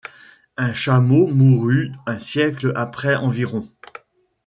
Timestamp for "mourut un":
1.27-2.17